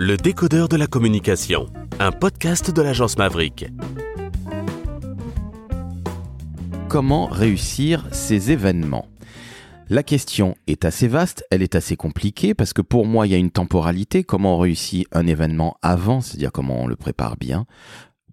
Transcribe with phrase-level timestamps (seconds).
[0.00, 1.66] Le décodeur de la communication,
[1.98, 3.66] un podcast de l'agence Maverick.
[6.88, 9.08] Comment réussir ces événements?
[9.88, 13.34] La question est assez vaste, elle est assez compliquée parce que pour moi il y
[13.34, 17.66] a une temporalité, comment on réussit un événement avant, c'est-à-dire comment on le prépare bien?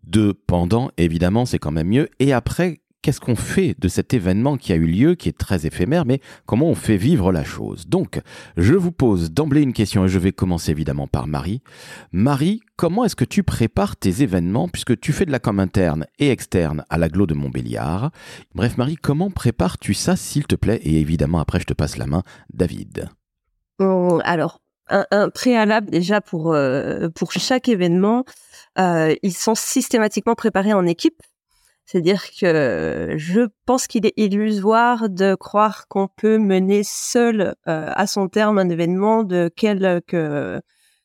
[0.04, 2.10] Deux, pendant, évidemment, c'est quand même mieux.
[2.20, 5.68] Et après, qu'est-ce qu'on fait de cet événement qui a eu lieu, qui est très
[5.68, 7.86] éphémère, mais comment on fait vivre la chose?
[7.88, 8.20] Donc,
[8.58, 11.62] je vous pose d'emblée une question et je vais commencer évidemment par Marie.
[12.12, 16.08] Marie, comment est-ce que tu prépares tes événements puisque tu fais de la com interne
[16.18, 18.10] et externe à l'aglo de Montbéliard?
[18.56, 20.82] Bref, Marie, comment prépares-tu ça, s'il te plaît?
[20.82, 22.24] Et évidemment, après, je te passe la main,
[22.56, 23.08] David.
[23.80, 28.26] alors, un, préalable déjà pour, euh, chaque événement,
[28.80, 31.22] euh, ils sont systématiquement préparés en équipe
[31.86, 38.08] c'est-à-dire que je pense qu'il est illusoire de croire qu'on peut mener seul euh, à
[38.08, 40.62] son terme un événement de quelque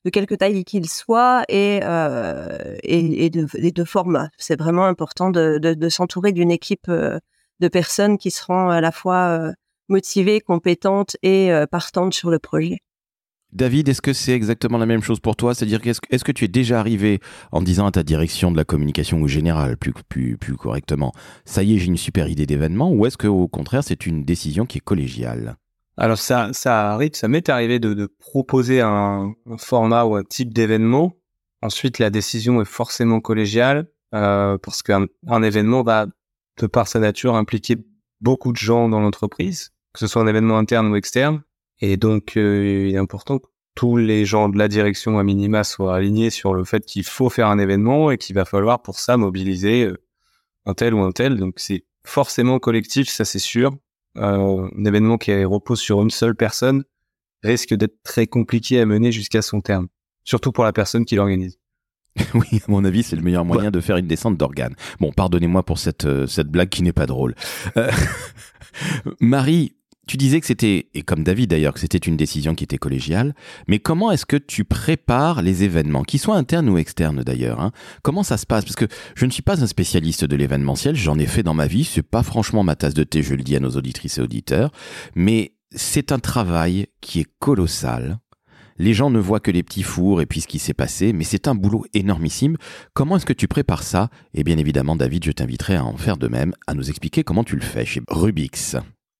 [0.06, 4.30] de quelque taille qu'il soit et, euh, et, de, de, format.
[4.38, 7.18] C'est vraiment important de, de, de s'entourer d'une équipe euh,
[7.60, 9.52] de personnes qui seront à la fois
[9.88, 12.78] motivées, compétentes et partantes sur le projet.
[13.52, 15.54] David, est-ce que c'est exactement la même chose pour toi?
[15.54, 17.20] C'est-à-dire, est-ce que tu es déjà arrivé
[17.50, 21.12] en disant à ta direction de la communication ou générale, plus, correctement,
[21.44, 24.66] ça y est, j'ai une super idée d'événement, ou est-ce qu'au contraire, c'est une décision
[24.66, 25.56] qui est collégiale?
[25.96, 31.16] Alors, ça, ça arrive, ça m'est arrivé de, proposer un, format ou un type d'événement.
[31.60, 35.06] Ensuite, la décision est forcément collégiale, euh, parce qu'un
[35.42, 36.06] événement va,
[36.58, 37.76] de par sa nature, impliquer
[38.20, 41.42] beaucoup de gens dans l'entreprise, que ce soit un événement interne ou externe.
[41.80, 45.64] Et donc, euh, il est important que tous les gens de la direction à minima
[45.64, 48.98] soient alignés sur le fait qu'il faut faire un événement et qu'il va falloir pour
[48.98, 49.96] ça mobiliser euh,
[50.66, 51.36] un tel ou un tel.
[51.36, 53.72] Donc, c'est forcément collectif, ça c'est sûr.
[54.16, 56.84] Euh, un événement qui repose sur une seule personne
[57.42, 59.88] risque d'être très compliqué à mener jusqu'à son terme,
[60.24, 61.58] surtout pour la personne qui l'organise.
[62.34, 64.74] Oui, à mon avis, c'est le meilleur moyen de faire une descente d'organes.
[64.98, 67.36] Bon, pardonnez-moi pour cette, cette blague qui n'est pas drôle.
[69.20, 69.74] Marie,
[70.10, 73.32] tu disais que c'était, et comme David d'ailleurs, que c'était une décision qui était collégiale,
[73.68, 77.70] mais comment est-ce que tu prépares les événements, qu'ils soient internes ou externes d'ailleurs hein?
[78.02, 78.64] Comment ça se passe?
[78.64, 81.68] Parce que je ne suis pas un spécialiste de l'événementiel, j'en ai fait dans ma
[81.68, 84.20] vie, c'est pas franchement ma tasse de thé, je le dis à nos auditrices et
[84.20, 84.72] auditeurs,
[85.14, 88.18] mais c'est un travail qui est colossal.
[88.78, 91.22] Les gens ne voient que les petits fours et puis ce qui s'est passé, mais
[91.22, 92.56] c'est un boulot énormissime.
[92.94, 94.08] Comment est-ce que tu prépares ça?
[94.34, 97.44] Et bien évidemment, David, je t'inviterai à en faire de même, à nous expliquer comment
[97.44, 98.74] tu le fais chez Rubix.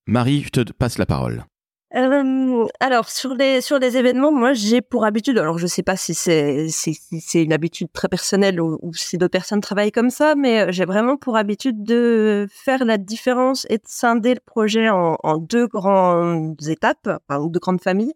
[0.06, 1.44] Marie, je te passe la parole.
[1.96, 5.96] Euh, alors sur les sur les événements, moi j'ai pour habitude, alors je sais pas
[5.96, 10.60] si c'est c'est une habitude très personnelle ou, si d'autres personnes travaillent comme ça, mais
[10.60, 15.16] euh, j'ai vraiment pour habitude de faire la différence et de scinder le projet en,
[15.38, 18.14] deux grandes étapes, enfin deux grandes familles.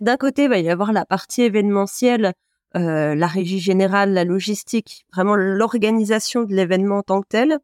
[0.00, 2.32] D'un côté, il va y avoir la partie événementielle,
[2.76, 7.58] euh, la régie générale, la logistique, vraiment l'organisation de l'événement en tant que tel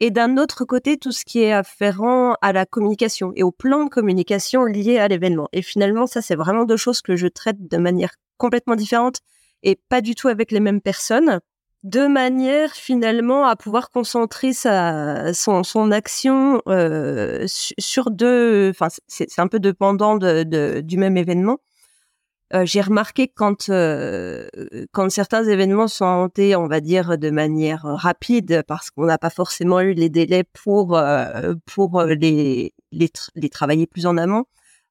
[0.00, 3.84] et d'un autre côté tout ce qui est afférent à la communication et au plan
[3.84, 5.48] de communication lié à l'événement.
[5.52, 9.20] Et finalement, ça, c'est vraiment deux choses que je traite de manière complètement différente
[9.62, 11.40] et pas du tout avec les mêmes personnes,
[11.82, 19.38] de manière finalement à pouvoir concentrer sa, son, son action euh, sur deux, enfin c'est
[19.38, 21.58] un peu dépendant de, de, du même événement,
[22.54, 24.48] euh, j'ai remarqué quand euh,
[24.92, 29.28] quand certains événements sont montés, on va dire de manière rapide, parce qu'on n'a pas
[29.30, 34.44] forcément eu les délais pour euh, pour les, les, les travailler plus en amont.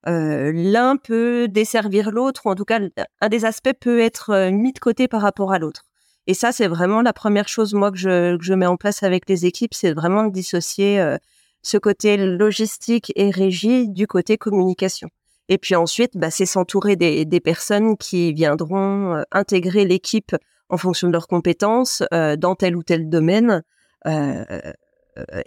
[0.05, 2.79] L'un peut desservir l'autre, ou en tout cas
[3.19, 5.83] un des aspects peut être mis de côté par rapport à l'autre.
[6.27, 9.03] Et ça, c'est vraiment la première chose moi que je, que je mets en place
[9.03, 11.17] avec les équipes, c'est vraiment de dissocier
[11.61, 15.09] ce côté logistique et régie du côté communication.
[15.49, 20.35] Et puis ensuite, bah, c'est s'entourer des, personnes qui viendront euh, intégrer l'équipe
[20.69, 23.63] en fonction de leurs compétences euh, dans tel ou tel domaine.
[24.05, 24.43] Euh,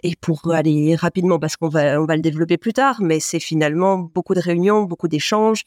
[0.03, 3.39] et pour aller rapidement, parce qu'on va, on va le développer plus tard, mais c'est
[3.39, 5.63] finalement beaucoup de réunions, beaucoup d'échanges,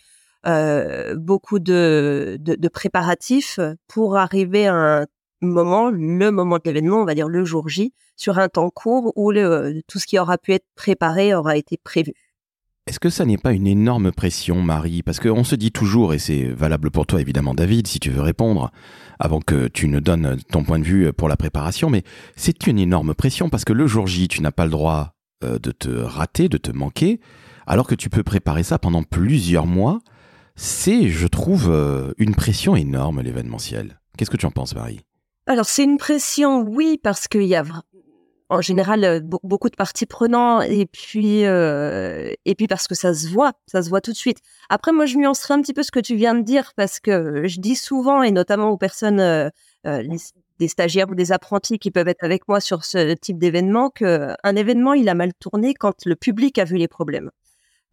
[1.17, 2.39] beaucoup de,
[2.71, 5.07] préparatifs pour arriver à un
[5.41, 9.15] moment, le moment de l'événement, on va dire le jour J, sur un temps court
[9.17, 12.13] où tout ce qui aura pu être préparé aura été prévu.
[12.87, 15.03] Est-ce que ça n'est pas une énorme pression, Marie?
[15.03, 18.21] Parce qu'on se dit toujours, et c'est valable pour toi évidemment, David, si tu veux
[18.21, 18.71] répondre,
[19.19, 22.03] avant que tu ne donnes ton point de vue pour la préparation, mais
[22.37, 25.15] c'est une énorme pression parce que le jour J, tu n'as pas le droit
[25.45, 27.21] euh, de te rater, de te manquer,
[27.67, 30.01] alors que tu peux préparer ça pendant plusieurs mois.
[30.55, 33.99] C'est, je trouve, euh, une pression énorme, l'événementiel.
[34.19, 35.01] Qu'est-ce que tu en penses, Marie?
[35.47, 37.65] Alors, c'est une pression, oui, parce qu'il y a
[38.49, 43.53] en général beaucoup de parties prenantes et puis et puis parce que ça se voit,
[43.67, 44.39] ça se voit tout de suite.
[44.69, 47.47] Après moi je nuancerai un petit peu ce que tu viens de dire parce que
[47.47, 49.51] je dis souvent et notamment aux personnes
[49.85, 54.57] des stagiaires ou des apprentis qui peuvent être avec moi sur ce type d'événement qu'un
[54.57, 57.31] événement il a mal tourné quand le public a vu les problèmes.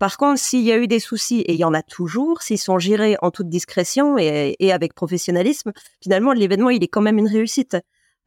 [0.01, 2.57] Par contre, s'il y a eu des soucis, et il y en a toujours, s'ils
[2.57, 7.27] sont gérés en toute discrétion et, avec professionnalisme, finalement, l'événement, il est quand même une
[7.27, 7.77] réussite.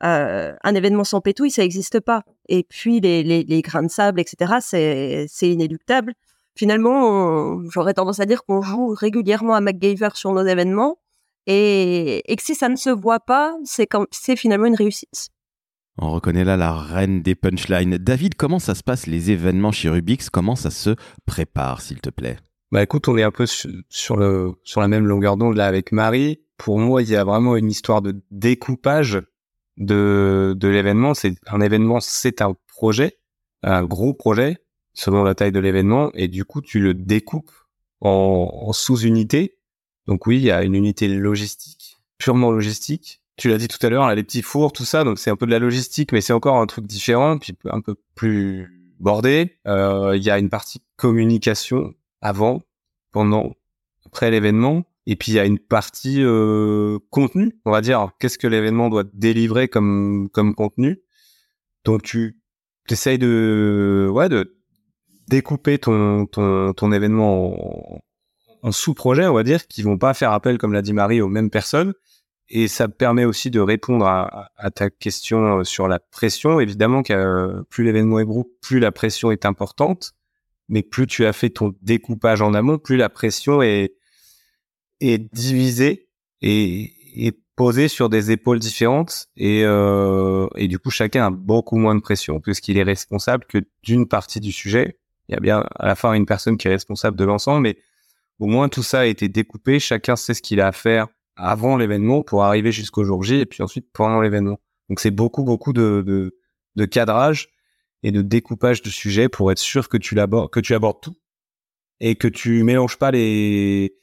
[0.02, 2.22] Euh, un événement sans pétouille, ça n'existe pas.
[2.48, 6.14] Et puis, les, grains de sable, etc., c'est inéluctable.
[6.56, 10.98] Finalement, j'aurais tendance à dire qu'on joue régulièrement à MacGyver sur nos événements,
[11.46, 15.30] et, et que si ça ne se voit pas, c'est finalement une réussite.
[15.96, 17.98] On reconnaît là la reine des punchlines.
[17.98, 22.10] David, comment ça se passe les événements chez Rubix Comment ça se prépare, s'il te
[22.10, 22.36] plaît?
[22.72, 25.92] Bah écoute, on est un peu sur, le, sur la même longueur d'onde là avec
[25.92, 26.40] Marie.
[26.56, 29.22] Pour moi, il y a vraiment une histoire de découpage
[29.76, 31.14] de, de l'événement.
[31.14, 33.18] C'est un événement, c'est un projet,
[33.62, 34.58] un gros projet
[34.92, 37.50] selon la taille de l'événement, et du coup, tu le découpes
[38.00, 39.58] en, en sous-unités.
[40.06, 43.90] Donc oui, il y a une unité logistique, purement logistique, tu l'as dit tout à
[43.90, 46.32] l'heure, les petits fours, tout ça, donc c'est un peu de la logistique, mais c'est
[46.32, 49.58] encore un truc différent, puis un peu plus bordé.
[49.66, 52.62] Euh, il y a une partie communication avant,
[53.10, 53.54] pendant,
[54.06, 58.10] après l'événement, et puis il y a une partie euh, contenu, on va dire.
[58.18, 61.02] Qu'est-ce que l'événement doit délivrer comme comme contenu?
[61.84, 62.38] Donc tu
[62.88, 64.56] essayes de ouais de
[65.28, 68.02] découper ton ton ton événement
[68.62, 71.28] en, sous-projets, on va dire, qui vont pas faire appel, comme l'a dit Marie, aux
[71.28, 71.92] mêmes personnes
[72.48, 76.60] et ça permet aussi de répondre à, à, ta question euh, sur la pression.
[76.60, 80.12] Évidemment que euh, plus l'événement est gros, plus la pression est importante.
[80.68, 83.94] Mais plus tu as fait ton découpage en amont, plus la pression est,
[85.00, 86.08] est divisée
[86.40, 89.28] et, et posée sur des épaules différentes.
[89.36, 93.58] Et, euh, et du coup, chacun a beaucoup moins de pression puisqu'il est responsable que
[93.82, 94.98] d'une partie du sujet.
[95.28, 97.78] Il y a bien à la fin une personne qui est responsable de l'ensemble, mais
[98.38, 99.78] au moins tout ça a été découpé.
[99.80, 101.06] Chacun sait ce qu'il a à faire
[101.36, 104.60] avant l'événement pour arriver jusqu'au jour J et puis ensuite pendant l'événement.
[104.88, 106.36] Donc c'est beaucoup beaucoup de, de,
[106.76, 107.48] de, cadrage
[108.02, 111.16] et de découpage de sujets pour être sûr que tu l'abordes que tu abordes tout
[112.00, 113.94] et que tu mélanges pas les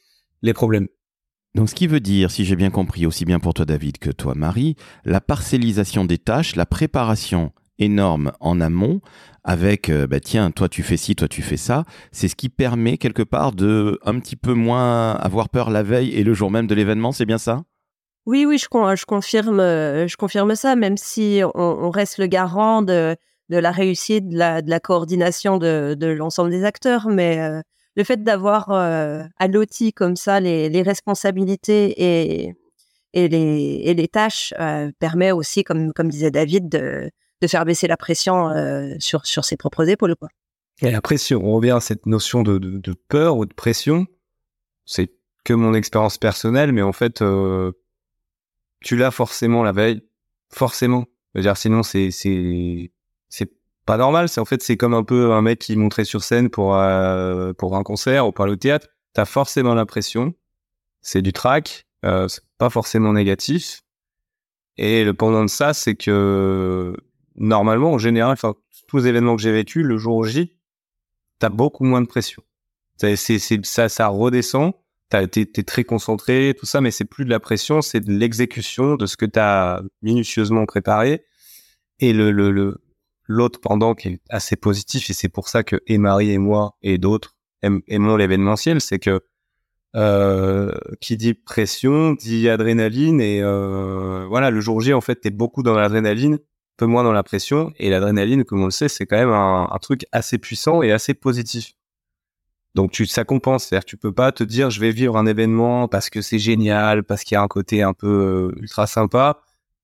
[0.42, 0.88] les problèmes.
[1.54, 4.10] Donc ce qui veut dire, si j'ai bien compris, aussi bien pour toi David que
[4.10, 7.52] toi Marie, la parcellisation des tâches, la préparation
[7.82, 9.02] énorme en amont
[9.44, 12.48] avec euh, bah tiens toi tu fais ci toi tu fais ça c'est ce qui
[12.48, 16.52] permet quelque part de un petit peu moins avoir peur la veille et le jour
[16.52, 17.64] même de l'événement c'est bien ça?
[18.28, 22.84] Oui oui je, je confirme euh, je confirme ça même si on, reste le garant
[22.84, 23.16] de,
[23.50, 27.62] de la réussite de la, de la coordination de, de l'ensemble des acteurs mais euh,
[27.96, 28.70] le fait d'avoir
[29.50, 32.56] l'outil comme ça les, responsabilités et
[33.14, 34.54] les, tâches
[35.00, 37.12] permet aussi, comme, disait David, de,
[37.48, 40.16] faire baisser la pression euh, sur, ses propres épaules.
[40.82, 44.08] Et la pression, on revient à cette notion de, de, peur ou de pression.
[44.86, 45.12] C'est
[45.44, 47.72] que mon expérience personnelle, mais en fait, euh,
[48.82, 50.02] tu l'as forcément la veille,
[50.50, 51.06] forcément.
[51.34, 52.12] Je veux dire, sinon c'est
[53.86, 54.30] pas normal.
[54.30, 57.54] C'est en fait c'est comme un peu un mec qui montrait sur scène pour euh,
[57.54, 58.88] pour un concert ou pour le théâtre.
[59.14, 60.34] T'as forcément la pression.
[61.02, 61.88] C'est du track.
[62.06, 63.82] Euh, c'est pas forcément négatif.
[64.78, 66.96] Et le pendant de ça, c'est que
[67.36, 68.38] normalement, en général,
[68.88, 70.58] tous les événements que j'ai vécu, le jour J,
[71.40, 72.42] t'as beaucoup moins de pression.
[72.98, 74.74] Ça, redescend.
[75.10, 78.96] T'as été très concentré, tout ça, mais c'est plus de la pression, c'est de l'exécution
[78.96, 81.26] de ce que t'as minutieusement préparé.
[82.00, 82.82] Et le, le,
[83.32, 86.76] l'autre pendant qui est assez positif, et c'est pour ça que et Marie et moi
[86.82, 89.22] et d'autres aimons l'événementiel, c'est que
[89.96, 90.72] euh,
[91.02, 95.64] qui dit pression dit adrénaline et euh, voilà le jour J en fait t'es beaucoup
[95.64, 96.40] dans l'adrénaline
[96.82, 97.72] peu moins dans la pression.
[97.78, 101.14] Et l'adrénaline, comme on le sait, c'est quand même un, truc assez puissant et assez
[101.14, 101.74] positif.
[102.74, 105.88] Donc tu, ça compense, c'est-à-dire tu peux pas te dire je vais vivre un événement
[105.88, 108.08] parce que c'est génial, parce qu'il y a un côté un peu
[108.56, 109.42] euh, ultra sympa,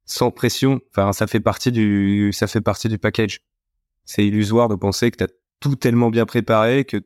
[0.07, 0.79] sans pression.
[0.89, 3.41] Enfin, ça fait partie du, ça fait partie du package.
[4.05, 5.27] C'est illusoire de penser que tu as
[5.59, 6.97] tout tellement bien préparé que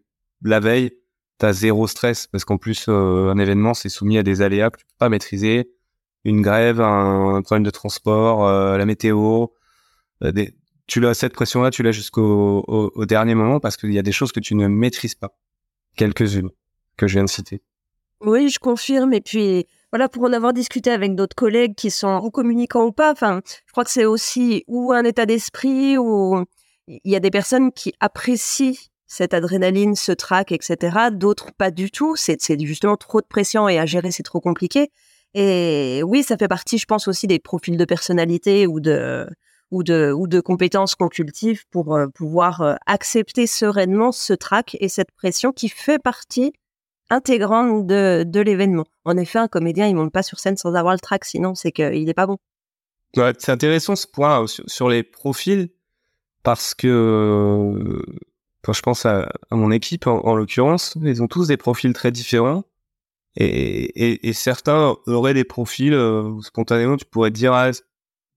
[0.43, 0.91] la veille
[1.39, 4.69] tu as zéro stress parce qu'en plus euh, un événement c'est soumis à des aléas
[4.69, 5.71] que tu peux pas maîtriser,
[6.23, 9.47] une grève, un, problème de transport, euh, la météo,
[10.23, 10.31] euh,
[10.85, 14.11] tu l'as cette pression-là, tu l'as jusqu'au au, dernier moment parce qu'il y a des
[14.11, 15.35] choses que tu ne maîtrises pas.
[15.95, 16.49] Quelques-unes
[16.97, 17.61] que je viens de citer.
[18.19, 19.13] Oui, je confirme.
[19.13, 22.91] Et puis, voilà, pour en avoir discuté avec d'autres collègues qui sont ou communicants ou
[22.91, 26.45] pas, enfin, je crois que c'est aussi ou un état d'esprit ou
[26.87, 28.73] il y a des personnes qui apprécient
[29.05, 31.09] cette adrénaline, ce trac, etc.
[31.11, 32.15] D'autres pas du tout.
[32.15, 34.89] C'est justement trop de pression et à gérer, c'est trop compliqué.
[35.33, 39.27] Et oui, ça fait partie, je pense aussi des profils de personnalité ou de
[39.71, 45.11] ou de, ou de compétences qu'on cultive pour pouvoir accepter sereinement ce trac et cette
[45.11, 46.51] pression qui fait partie
[47.11, 48.85] intégrante de, de l'événement.
[49.05, 51.71] En effet, un comédien, il monte pas sur scène sans avoir le trac, sinon c'est
[51.71, 52.37] qu'il n'est pas bon.
[53.15, 55.69] c'est intéressant ce point sur, les profils
[56.41, 58.01] parce que
[58.63, 62.63] quand je pense à, mon équipe en, l'occurrence, ils ont tous des profils très différents
[63.35, 67.71] et, certains auraient des profils euh, spontanément tu pourrais te dire ah,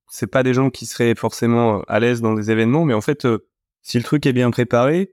[0.09, 3.25] c'est pas des gens qui seraient forcément à l'aise dans des événements mais en fait
[3.25, 3.49] euh,
[3.83, 5.13] si le truc est bien préparé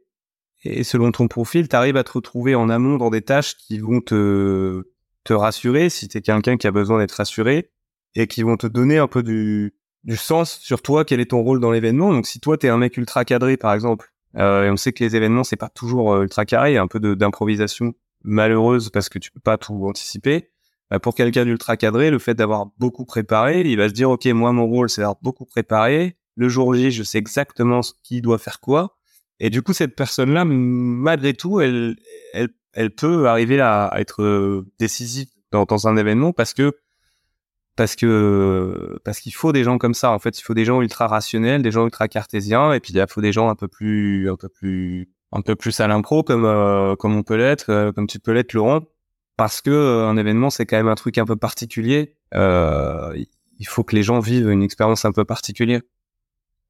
[0.63, 3.80] et selon ton profil, tu arrives à te retrouver en amont dans des tâches qui
[3.80, 4.84] vont te,
[5.24, 7.72] te rassurer si tu es quelqu'un qui a besoin d'être rassuré
[8.15, 11.41] et qui vont te donner un peu du, du sens sur toi, quel est ton
[11.41, 12.12] rôle dans l'événement.
[12.12, 14.94] Donc si toi, tu es un mec ultra cadré, par exemple, euh, et on sait
[14.94, 19.20] que les événements, c'est pas toujours euh, ultra carré, un peu d'improvisation malheureuse parce que
[19.20, 20.50] tu peux pas tout anticiper.
[20.89, 24.25] Bah, pour quelqu'un d'ultra cadré, le fait d'avoir beaucoup préparé, il va se dire, OK,
[24.27, 26.18] moi, mon rôle, c'est d'avoir beaucoup préparé.
[26.36, 28.98] Le jour J, je sais exactement ce qui doit faire quoi.
[29.43, 31.95] Et du coup, cette personne-là, malgré tout, elle,
[32.33, 36.77] elle, elle peut arriver à, être euh, décisive dans, un événement parce que
[37.75, 40.12] parce que parce qu'il faut des gens comme ça.
[40.12, 43.05] En fait, il faut des gens ultra rationnels, des gens ultra cartésiens, et puis il
[43.10, 46.45] faut des gens un peu plus un peu plus un peu plus à l'impro comme
[46.45, 48.81] euh, comme on peut l'être, euh, comme tu peux l'être, Laurent,
[49.38, 49.71] parce que
[50.05, 52.15] un événement c'est quand même un truc un peu particulier.
[52.33, 55.81] il faut que les gens vivent une expérience un peu particulière.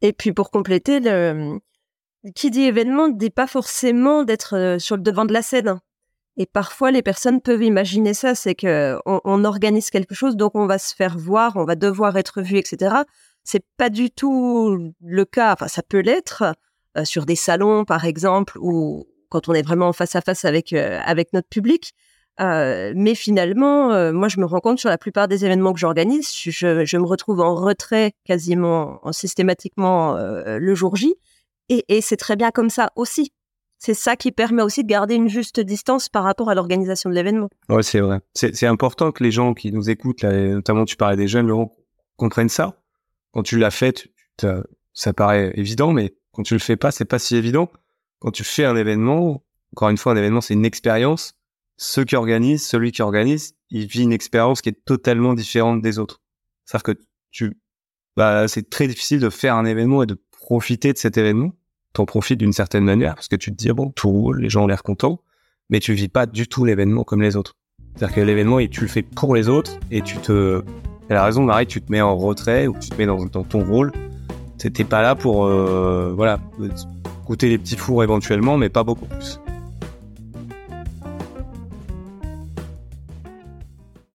[0.02, 1.60] Et puis pour compléter, le,
[2.36, 5.80] qui dit événement ne dit pas forcément d'être euh, sur le devant de la scène.
[6.38, 10.66] Et parfois, les personnes peuvent imaginer ça, c'est que on, organise quelque chose, donc on
[10.66, 12.96] va se faire voir, on va devoir être vu, etc.
[13.44, 15.54] C'est pas du tout le cas.
[15.54, 16.44] Enfin, ça peut l'être
[16.98, 20.72] euh, sur des salons, par exemple, ou quand on est vraiment face à face avec
[20.74, 21.94] euh, avec notre public.
[22.40, 26.98] mais finalement, moi, je me rends compte sur la plupart des événements que j'organise, je,
[26.98, 31.14] me retrouve en retrait quasiment en systématiquement le jour J.
[31.72, 33.32] Et, c'est très bien comme ça aussi.
[33.78, 37.16] C'est ça qui permet aussi de garder une juste distance par rapport à l'organisation de
[37.16, 37.50] l'événement.
[37.70, 38.20] Ouais, c'est vrai.
[38.34, 41.50] C'est important que les gens qui nous écoutent, notamment tu parlais des jeunes,
[42.18, 42.78] comprennent ça.
[43.32, 44.10] Quand tu l'as fait,
[44.94, 47.72] ça paraît évident, mais quand tu le fais pas, c'est pas si évident.
[48.20, 49.42] Quand tu fais un événement,
[49.74, 51.34] encore une fois, un événement, c'est une expérience.
[51.78, 55.98] Ceux qui organisent, celui qui organise, il vit une expérience qui est totalement différente des
[55.98, 56.22] autres.
[56.66, 57.02] C'est-à-dire que
[57.32, 57.58] tu,
[58.18, 61.54] bah, c'est très difficile de faire un événement et de profiter de cet événement
[61.94, 64.64] t'en profites d'une certaine manière parce que tu te dis bon tout roule, les gens
[64.64, 65.20] ont l'air contents,
[65.70, 67.56] mais tu vis pas du tout l'événement comme les autres.
[67.96, 70.64] C'est-à-dire que l'événement, tu le fais pour les autres et tu te,
[71.10, 73.64] elle a raison Marie, tu te mets en retrait ou tu te mets dans, ton
[73.64, 73.92] rôle.
[74.58, 76.40] T'es pas là pour euh, voilà
[77.26, 79.40] goûter les petits fours éventuellement, mais pas beaucoup plus.